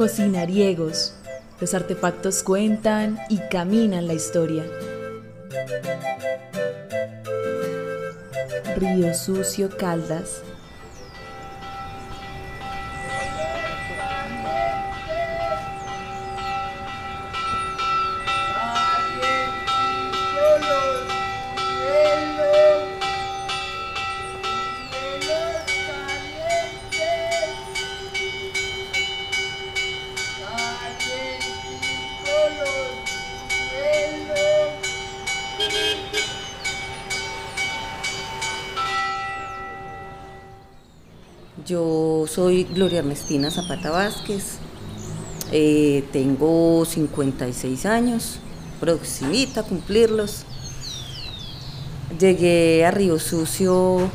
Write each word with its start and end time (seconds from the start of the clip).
Cocinariegos. 0.00 1.12
Los 1.60 1.74
artefactos 1.74 2.42
cuentan 2.42 3.18
y 3.28 3.36
caminan 3.36 4.06
la 4.06 4.14
historia. 4.14 4.64
Río 8.78 9.12
Sucio 9.12 9.68
Caldas. 9.76 10.40
Yo 41.70 42.24
soy 42.26 42.64
Gloria 42.64 42.98
Ernestina 42.98 43.48
Zapata 43.48 43.92
Vázquez, 43.92 44.58
eh, 45.52 46.02
tengo 46.10 46.84
56 46.84 47.86
años, 47.86 48.40
proximita 48.80 49.60
a 49.60 49.62
cumplirlos. 49.62 50.46
Llegué 52.18 52.84
a 52.84 52.90
Río 52.90 53.20
Sucio 53.20 54.10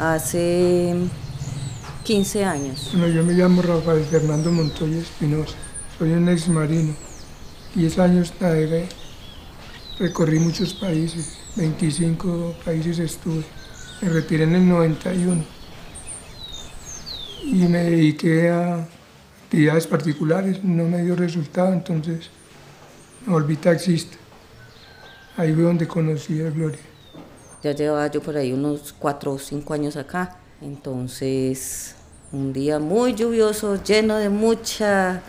hace 0.00 0.96
15 2.02 2.44
años. 2.44 2.88
Bueno, 2.90 3.06
yo 3.06 3.22
me 3.22 3.34
llamo 3.34 3.62
Rafael 3.62 4.04
Fernando 4.04 4.50
Montoya 4.50 4.98
Espinosa, 4.98 5.54
soy 6.00 6.10
un 6.10 6.28
ex 6.28 6.48
marino. 6.48 6.94
10 7.76 7.98
años 8.00 8.32
navegué, 8.40 8.88
recorrí 10.00 10.40
muchos 10.40 10.74
países, 10.74 11.38
25 11.54 12.56
países 12.64 12.98
estuve. 12.98 13.44
Me 14.02 14.08
retiré 14.08 14.42
en 14.42 14.56
el 14.56 14.68
91 14.68 15.57
y 17.42 17.66
me 17.68 17.84
dediqué 17.84 18.50
a 18.50 18.86
actividades 19.44 19.86
particulares, 19.86 20.62
no 20.62 20.84
me 20.84 21.02
dio 21.02 21.16
resultado, 21.16 21.72
entonces 21.72 22.30
me 23.26 23.32
volví 23.32 23.56
taxista. 23.56 24.16
Ahí 25.36 25.54
fue 25.54 25.62
donde 25.62 25.86
conocí 25.86 26.42
a 26.42 26.50
Gloria. 26.50 26.80
Ya 27.62 27.72
llevaba 27.72 28.06
yo 28.08 28.20
por 28.20 28.36
ahí 28.36 28.52
unos 28.52 28.94
cuatro 28.98 29.32
o 29.32 29.38
cinco 29.38 29.74
años 29.74 29.96
acá, 29.96 30.36
entonces 30.60 31.94
un 32.30 32.52
día 32.52 32.78
muy 32.78 33.14
lluvioso, 33.14 33.82
lleno 33.82 34.16
de 34.16 34.28
mucha 34.28 35.22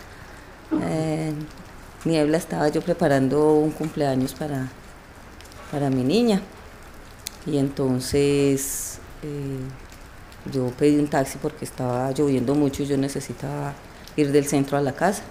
eh, 0.82 1.32
niebla, 2.04 2.36
estaba 2.36 2.68
yo 2.68 2.82
preparando 2.82 3.54
un 3.54 3.70
cumpleaños 3.70 4.34
para, 4.34 4.68
para 5.70 5.90
mi 5.90 6.04
niña. 6.04 6.42
Y 7.46 7.56
entonces 7.56 8.98
eh, 9.22 9.58
yo 10.52 10.68
pedí 10.78 10.98
un 10.98 11.08
taxi 11.08 11.38
porque 11.40 11.64
estaba 11.64 12.10
lloviendo 12.12 12.54
mucho 12.54 12.82
y 12.82 12.86
yo 12.86 12.96
necesitaba 12.96 13.74
ir 14.16 14.32
del 14.32 14.46
centro 14.46 14.78
a 14.78 14.80
la 14.80 14.92
casa. 14.92 15.22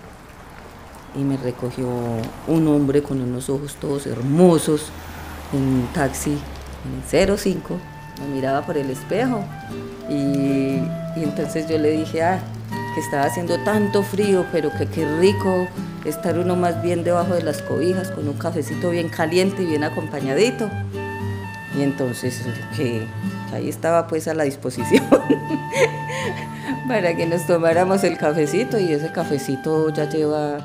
Y 1.15 1.19
me 1.19 1.37
recogió 1.37 1.87
un 2.47 2.67
hombre 2.67 3.01
con 3.01 3.19
unos 3.19 3.49
ojos 3.49 3.75
todos 3.75 4.05
hermosos 4.05 4.89
en 5.53 5.61
un 5.61 5.87
taxi 5.93 6.37
en 6.85 7.19
el 7.29 7.37
05. 7.37 7.77
Me 8.21 8.35
miraba 8.35 8.65
por 8.65 8.77
el 8.77 8.89
espejo 8.91 9.43
y, 10.09 10.79
entonces 11.15 11.67
yo 11.67 11.77
le 11.77 11.91
dije, 11.91 12.21
ah, 12.21 12.39
que 12.93 13.01
estaba 13.01 13.25
haciendo 13.25 13.57
tanto 13.63 14.03
frío, 14.03 14.45
pero 14.51 14.71
que 14.71 14.85
qué 14.87 15.05
rico 15.19 15.67
estar 16.05 16.37
uno 16.37 16.55
más 16.55 16.81
bien 16.81 17.03
debajo 17.03 17.33
de 17.33 17.43
las 17.43 17.61
cobijas 17.61 18.11
con 18.11 18.27
un 18.27 18.35
cafecito 18.35 18.89
bien 18.91 19.09
caliente 19.09 19.63
y 19.63 19.65
bien 19.65 19.83
acompañadito. 19.83 20.69
Y 21.77 21.81
entonces 21.81 22.41
que 22.75 23.07
ahí 23.53 23.69
estaba 23.69 24.07
pues 24.07 24.27
a 24.27 24.33
la 24.33 24.43
disposición 24.43 25.05
para 26.87 27.15
que 27.15 27.25
nos 27.25 27.45
tomáramos 27.45 28.03
el 28.03 28.17
cafecito 28.17 28.79
y 28.79 28.91
ese 28.91 29.11
cafecito 29.11 29.89
ya 29.93 30.09
lleva 30.09 30.59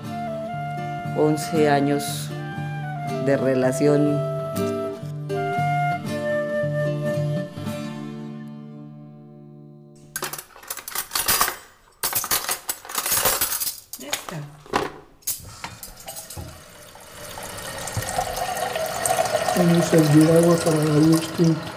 11 1.16 1.68
años 1.68 2.30
de 3.26 3.36
relación 3.36 4.34
Vamos 19.56 19.78
a 19.78 19.88
servir 19.88 20.28
agua 20.32 20.56
para 20.56 20.78
darle 20.78 21.16
tinto. 21.36 21.73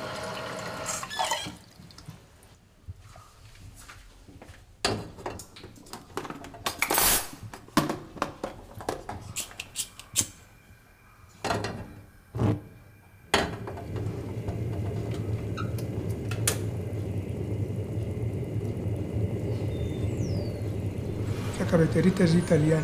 La 21.67 21.71
cafeterita 21.71 22.23
es 22.23 22.33
italiana. 22.33 22.81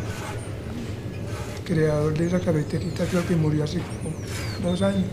El 1.56 1.64
creador 1.64 2.12
de 2.12 2.26
esa 2.26 2.38
cafeterita 2.38 3.06
creo 3.06 3.26
que 3.26 3.34
murió 3.34 3.64
hace 3.64 3.78
como 3.78 4.14
dos 4.62 4.82
años. 4.82 5.06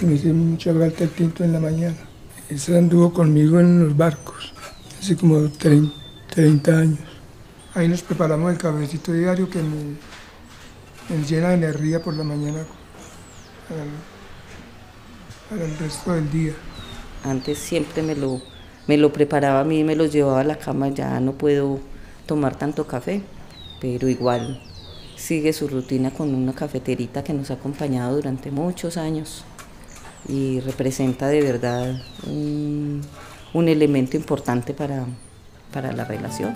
Y 0.00 0.06
me 0.06 0.14
hice 0.14 0.32
mucha 0.32 0.74
falta 0.74 1.04
el 1.04 1.10
tinto 1.10 1.44
en 1.44 1.52
la 1.52 1.60
mañana. 1.60 1.94
Ese 2.48 2.76
anduvo 2.76 3.12
conmigo 3.12 3.60
en 3.60 3.78
los 3.78 3.96
barcos, 3.96 4.52
hace 5.00 5.16
como 5.16 5.48
30, 5.48 5.94
30 6.34 6.76
años. 6.76 6.98
Ahí 7.74 7.86
nos 7.86 8.02
preparamos 8.02 8.50
el 8.50 8.58
cafecito 8.58 9.12
diario 9.12 9.48
que 9.48 9.62
me, 9.62 9.96
me 11.08 11.24
llena 11.24 11.50
de 11.50 11.54
energía 11.54 12.02
por 12.02 12.16
la 12.16 12.24
mañana 12.24 12.64
para 13.68 13.84
el, 13.84 13.90
para 15.48 15.64
el 15.64 15.78
resto 15.78 16.12
del 16.12 16.28
día. 16.28 16.54
Antes 17.22 17.58
siempre 17.58 18.02
me 18.02 18.16
lo, 18.16 18.42
me 18.88 18.96
lo 18.96 19.12
preparaba 19.12 19.60
a 19.60 19.64
mí, 19.64 19.84
me 19.84 19.94
lo 19.94 20.06
llevaba 20.06 20.40
a 20.40 20.44
la 20.44 20.58
cama, 20.58 20.88
ya 20.88 21.20
no 21.20 21.34
puedo 21.34 21.91
tomar 22.26 22.56
tanto 22.56 22.86
café, 22.86 23.22
pero 23.80 24.08
igual 24.08 24.62
sigue 25.16 25.52
su 25.52 25.68
rutina 25.68 26.10
con 26.10 26.34
una 26.34 26.52
cafeterita 26.52 27.22
que 27.22 27.32
nos 27.32 27.50
ha 27.50 27.54
acompañado 27.54 28.16
durante 28.16 28.50
muchos 28.50 28.96
años 28.96 29.44
y 30.28 30.60
representa 30.60 31.28
de 31.28 31.42
verdad 31.42 32.02
un, 32.26 33.02
elemento 33.54 34.16
importante 34.16 34.74
para, 34.74 35.06
para 35.72 35.92
la 35.92 36.04
relación. 36.04 36.54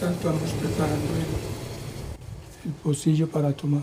Tanto 0.00 0.28
vamos 0.28 0.50
preparando 0.52 1.06
el, 1.16 2.68
el 2.68 2.74
pocillo 2.84 3.28
para 3.28 3.52
tomar. 3.52 3.82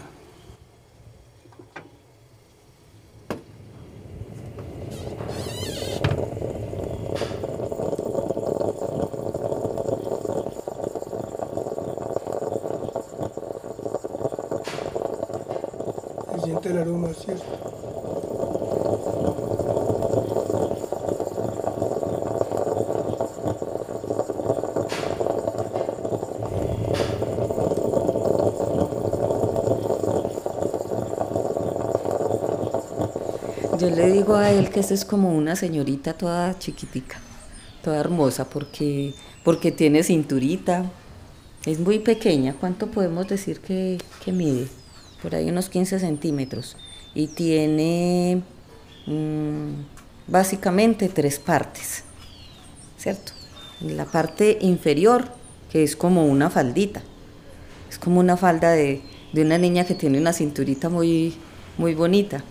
Siente 16.44 16.70
el 16.70 16.78
aroma, 16.78 17.10
¿cierto? 17.14 17.95
Yo 33.80 33.90
le 33.90 34.12
digo 34.12 34.36
a 34.36 34.52
él 34.52 34.70
que 34.70 34.80
esta 34.80 34.94
es 34.94 35.06
como 35.06 35.36
una 35.36 35.56
señorita 35.56 36.14
toda 36.14 36.58
chiquitica, 36.60 37.20
toda 37.84 38.00
hermosa, 38.00 38.50
porque, 38.50 39.14
porque 39.44 39.72
tiene 39.72 40.04
cinturita, 40.04 40.90
es 41.66 41.80
muy 41.80 42.00
pequeña. 42.00 42.54
¿Cuánto 42.60 42.88
podemos 42.88 43.28
decir 43.28 43.60
que, 43.60 43.98
que 44.24 44.32
mide? 44.32 44.68
por 45.26 45.34
ahí 45.34 45.50
unos 45.50 45.70
15 45.70 46.00
centímetros, 46.00 46.78
y 47.16 47.26
tiene 47.26 48.44
mm, 49.08 49.70
básicamente 50.28 51.10
tres 51.10 51.40
partes, 51.40 52.04
¿cierto? 52.96 53.32
La 53.82 54.06
parte 54.06 54.60
inferior, 54.62 55.32
que 55.72 55.82
es 55.82 55.96
como 55.96 56.28
una 56.28 56.52
faldita, 56.52 57.02
es 57.90 57.98
como 57.98 58.20
una 58.20 58.38
falda 58.38 58.72
de, 58.74 59.02
de 59.34 59.42
una 59.42 59.58
niña 59.58 59.86
que 59.86 59.96
tiene 59.96 60.20
una 60.20 60.32
cinturita 60.32 60.90
muy, 60.90 61.34
muy 61.80 61.96
bonita. 61.96 62.44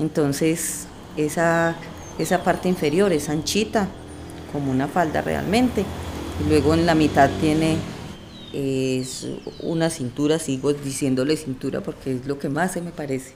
Entonces, 0.00 0.86
esa, 1.16 1.76
esa 2.18 2.42
parte 2.42 2.68
inferior 2.68 3.12
es 3.12 3.28
anchita, 3.28 3.86
como 4.52 4.72
una 4.72 4.88
falda 4.88 5.20
realmente. 5.20 5.84
Y 6.44 6.48
luego 6.48 6.74
en 6.74 6.86
la 6.86 6.94
mitad 6.94 7.30
tiene 7.40 7.76
es 8.52 9.28
una 9.60 9.90
cintura, 9.90 10.38
sigo 10.38 10.72
diciéndole 10.72 11.36
cintura 11.36 11.82
porque 11.82 12.16
es 12.16 12.26
lo 12.26 12.38
que 12.38 12.48
más 12.48 12.72
se 12.72 12.80
me 12.80 12.90
parece, 12.90 13.34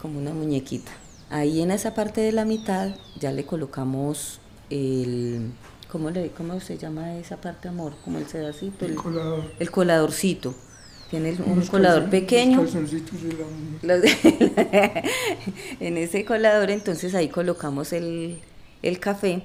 como 0.00 0.18
una 0.18 0.32
muñequita. 0.32 0.92
Ahí 1.28 1.60
en 1.60 1.70
esa 1.70 1.94
parte 1.94 2.20
de 2.20 2.32
la 2.32 2.44
mitad 2.44 2.94
ya 3.18 3.32
le 3.32 3.44
colocamos 3.44 4.40
el, 4.70 5.52
¿cómo, 5.90 6.10
le, 6.10 6.30
cómo 6.30 6.60
se 6.60 6.78
llama 6.78 7.16
esa 7.16 7.36
parte, 7.40 7.68
amor? 7.68 7.94
Como 8.04 8.18
el 8.18 8.26
sedacito. 8.26 8.86
El, 8.86 8.94
colador. 8.94 9.44
El 9.58 9.70
coladorcito. 9.70 10.54
Tiene 11.10 11.36
un 11.44 11.64
colador 11.66 12.10
pequeño. 12.10 12.66
en 15.80 15.96
ese 15.98 16.24
colador 16.24 16.70
entonces 16.70 17.14
ahí 17.14 17.28
colocamos 17.28 17.92
el, 17.92 18.40
el 18.82 18.98
café 18.98 19.42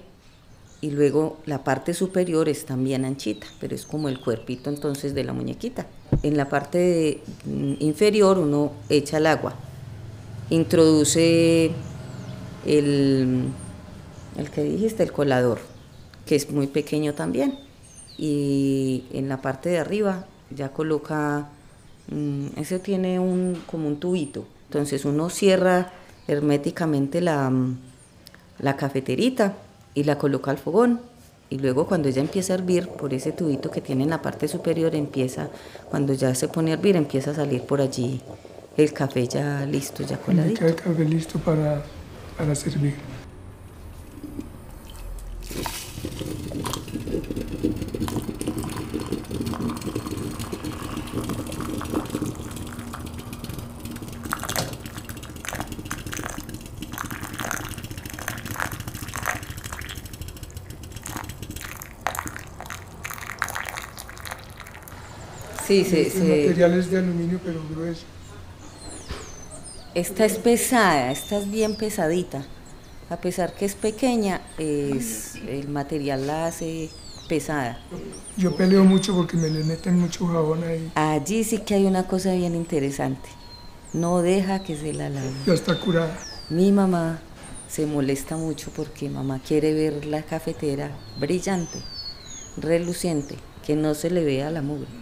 y 0.82 0.90
luego 0.90 1.38
la 1.46 1.64
parte 1.64 1.94
superior 1.94 2.50
es 2.50 2.66
también 2.66 3.06
anchita, 3.06 3.46
pero 3.60 3.76
es 3.76 3.86
como 3.86 4.10
el 4.10 4.20
cuerpito 4.20 4.72
entonces 4.72 5.14
de 5.14 5.24
la 5.24 5.34
muñequita. 5.34 5.86
En 6.24 6.36
la 6.36 6.50
parte 6.50 7.22
mm, 7.46 7.74
inferior 7.80 8.40
uno 8.40 8.72
echa 8.90 9.18
el 9.18 9.28
agua, 9.28 9.54
introduce 10.50 11.72
el, 12.66 13.44
el 14.38 14.50
que 14.50 14.64
dijiste, 14.64 15.04
el 15.04 15.12
colador, 15.12 15.60
que 16.26 16.36
es 16.36 16.50
muy 16.50 16.66
pequeño 16.66 17.14
también, 17.14 17.60
y 18.18 19.04
en 19.14 19.30
la 19.30 19.42
parte 19.42 19.70
de 19.70 19.78
arriba 19.78 20.26
ya 20.56 20.70
coloca, 20.70 21.50
mm, 22.10 22.48
ese 22.58 22.80
tiene 22.80 23.20
un, 23.20 23.62
como 23.66 23.88
un 23.88 24.00
tubito, 24.00 24.46
entonces 24.68 25.06
uno 25.06 25.30
cierra 25.30 25.92
herméticamente 26.28 27.22
la, 27.22 27.50
mm, 27.50 27.78
la 28.60 28.76
cafeterita 28.78 29.56
y 29.94 30.04
la 30.04 30.18
coloca 30.18 30.52
al 30.52 30.58
fogón. 30.58 31.00
Y 31.50 31.60
luego 31.60 31.86
cuando 31.86 32.08
ella 32.08 32.22
empieza 32.22 32.54
a 32.54 32.56
hervir 32.58 32.88
por 32.88 33.14
ese 33.14 33.34
tubito 33.34 33.70
que 33.70 33.82
tiene 33.82 34.04
en 34.04 34.12
la 34.12 34.22
parte 34.22 34.48
superior 34.48 34.96
empieza 34.96 35.50
cuando 35.90 36.14
ya 36.14 36.34
se 36.34 36.48
pone 36.48 36.72
a 36.72 36.76
hervir 36.76 36.96
empieza 36.96 37.32
a 37.32 37.34
salir 37.34 37.64
por 37.64 37.82
allí 37.82 38.22
el 38.78 38.94
café 38.94 39.28
ya 39.28 39.66
listo 39.66 40.02
ya 40.04 40.18
coladito. 40.18 40.66
El 40.66 40.76
café 40.76 41.04
listo 41.04 41.40
para, 41.40 41.84
para 42.38 42.56
servir 42.56 42.94
Sí, 65.72 65.86
sí, 65.86 66.10
sí. 66.10 66.20
El 66.20 66.48
material 66.48 66.74
es 66.74 66.92
de 66.92 66.98
aluminio, 66.98 67.40
pero 67.46 67.62
grueso. 67.74 68.04
Esta 69.96 70.26
es 70.26 70.38
pesada, 70.38 71.12
esta 71.12 71.38
es 71.38 71.50
bien 71.50 71.76
pesadita. 71.76 72.44
A 73.10 73.18
pesar 73.18 73.54
que 73.54 73.64
es 73.64 73.76
pequeña, 73.76 74.42
es, 74.58 75.36
el 75.48 75.70
material 75.70 76.28
la 76.28 76.48
hace 76.48 76.90
pesada. 77.30 77.80
Yo 78.36 78.54
peleo 78.56 78.84
mucho 78.84 79.16
porque 79.16 79.38
me 79.38 79.50
le 79.50 79.64
meten 79.64 79.98
mucho 79.98 80.28
jabón 80.28 80.64
ahí. 80.66 80.92
Allí 80.96 81.46
sí 81.46 81.60
que 81.60 81.76
hay 81.76 81.86
una 81.86 82.06
cosa 82.06 82.34
bien 82.34 82.54
interesante. 82.54 83.30
No 83.94 84.22
deja 84.22 84.64
que 84.64 84.76
se 84.76 84.94
la 84.94 85.10
lave. 85.10 85.32
Ya 85.46 85.54
está 85.54 85.80
curada. 85.80 86.18
Mi 86.50 86.74
mamá 86.74 87.22
se 87.70 87.86
molesta 87.86 88.36
mucho 88.36 88.72
porque 88.76 89.10
mamá 89.10 89.40
quiere 89.46 89.74
ver 89.74 90.06
la 90.06 90.24
cafetera 90.24 90.92
brillante, 91.18 91.80
reluciente, 92.58 93.38
que 93.66 93.78
no 93.78 93.94
se 93.94 94.10
le 94.10 94.26
vea 94.26 94.52
la 94.52 94.62
mugre. 94.62 95.01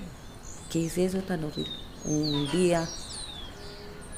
¿Qué 0.70 0.86
es 0.86 0.98
eso 1.00 1.20
tan 1.20 1.44
horrible? 1.44 1.74
Un 2.06 2.50
día 2.52 2.88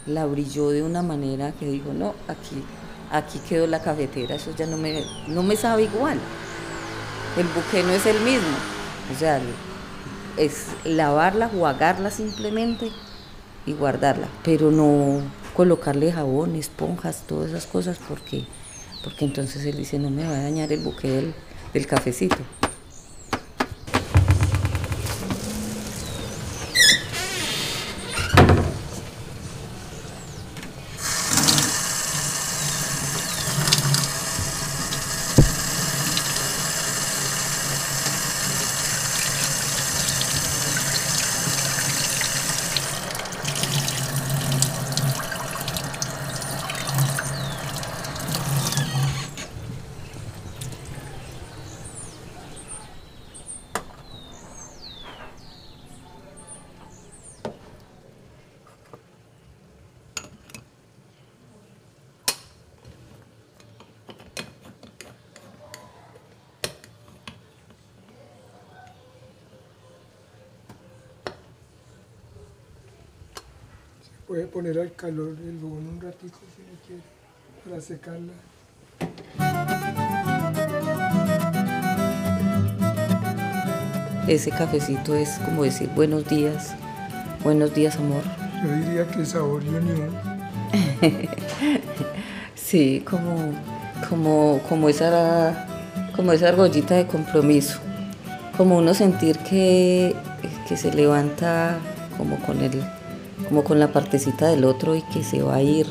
la 0.06 0.26
brilló 0.26 0.70
de 0.70 0.84
una 0.84 1.02
manera 1.02 1.54
que 1.54 1.66
dijo, 1.66 1.94
no, 1.94 2.14
aquí, 2.28 2.62
aquí 3.10 3.40
quedó 3.48 3.68
la 3.68 3.82
cafetera, 3.82 4.36
eso 4.36 4.54
ya 4.58 4.66
no 4.66 4.76
me, 4.76 5.04
no 5.28 5.44
me 5.44 5.56
sabe 5.56 5.84
igual. 5.84 6.20
El 7.38 7.48
buque 7.48 7.84
no 7.84 7.92
es 7.92 8.06
el 8.06 8.20
mismo. 8.22 8.58
O 9.16 9.18
sea, 9.18 9.40
es 10.38 10.68
lavarla, 10.84 11.48
jugarla 11.48 12.12
simplemente 12.12 12.92
y 13.66 13.74
guardarla, 13.74 14.28
pero 14.44 14.72
no 14.72 15.22
colocarle 15.56 16.12
jabón, 16.12 16.56
esponjas, 16.56 17.24
todas 17.28 17.52
esas 17.52 17.66
cosas, 17.66 17.98
porque, 18.10 18.46
porque 19.04 19.24
entonces 19.24 19.66
él 19.66 19.78
dice, 19.78 20.00
no 20.00 20.10
me 20.10 20.26
va 20.26 20.36
a 20.36 20.44
dañar 20.44 20.72
el 20.74 20.82
buque 20.82 21.10
del, 21.10 21.34
del 21.74 21.88
cafecito. 21.88 22.38
Puede 74.32 74.48
poner 74.48 74.80
al 74.80 74.94
calor 74.94 75.36
el 75.46 75.60
fogón 75.60 75.88
un 75.90 76.00
ratito 76.00 76.38
si 76.56 76.62
lo 76.62 76.80
quiere, 76.88 77.02
para 77.66 77.82
secarla. 77.82 78.32
Ese 84.30 84.52
cafecito 84.52 85.16
es 85.16 85.32
como 85.44 85.66
decir 85.66 85.90
buenos 85.90 86.30
días, 86.30 86.76
buenos 87.44 87.76
días 87.76 87.98
amor. 87.98 88.24
Yo 88.64 88.74
diría 88.74 89.06
que 89.12 89.26
sabor 89.26 89.62
y 89.66 89.68
unión. 89.68 90.12
sí, 92.56 93.04
como, 93.04 93.54
como, 94.08 94.62
como, 94.70 94.88
esa, 94.88 95.68
como 96.16 96.32
esa 96.32 96.48
argollita 96.48 96.96
de 96.96 97.06
compromiso, 97.06 97.82
como 98.56 98.78
uno 98.78 98.94
sentir 98.94 99.38
que, 99.40 100.16
que 100.70 100.78
se 100.78 100.94
levanta 100.94 101.78
como 102.18 102.38
con 102.46 102.62
el 102.62 102.82
como 103.48 103.64
con 103.64 103.80
la 103.80 103.92
partecita 103.92 104.48
del 104.48 104.66
otro 104.66 104.96
y 104.96 105.02
que 105.02 105.24
se 105.24 105.42
va 105.42 105.56
a 105.56 105.62
ir 105.62 105.88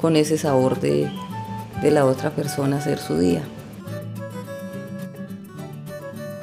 con 0.00 0.16
ese 0.16 0.38
sabor 0.38 0.80
de, 0.80 1.10
de 1.82 1.90
la 1.90 2.04
otra 2.04 2.30
persona 2.30 2.76
a 2.76 2.78
hacer 2.78 2.98
su 2.98 3.18
día. 3.18 3.42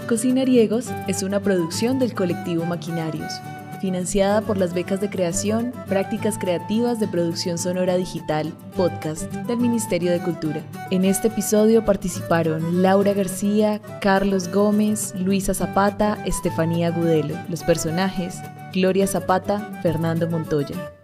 Cocinariegos 0.08 0.90
es 1.08 1.24
una 1.24 1.40
producción 1.40 1.98
del 1.98 2.14
colectivo 2.14 2.66
Maquinarios, 2.66 3.32
financiada 3.80 4.42
por 4.42 4.58
las 4.58 4.74
becas 4.74 5.02
de 5.02 5.10
creación, 5.10 5.74
prácticas 5.88 6.38
creativas 6.38 7.00
de 7.00 7.08
producción 7.08 7.58
sonora 7.58 7.96
digital, 7.96 8.54
podcast 8.76 9.32
del 9.34 9.58
Ministerio 9.58 10.12
de 10.12 10.20
Cultura. 10.20 10.62
En 10.92 11.06
este 11.06 11.30
episodio 11.30 11.84
participaron 11.84 12.82
Laura 12.82 13.14
García, 13.14 13.82
Carlos 14.02 14.50
Gómez, 14.50 15.14
Luisa 15.18 15.54
Zapata, 15.54 16.22
Estefanía 16.26 16.92
Gudelo. 16.92 17.36
Los 17.50 17.64
personajes, 17.64 18.36
Gloria 18.72 19.06
Zapata, 19.06 19.60
Fernando 19.82 20.28
Montoya. 20.28 21.01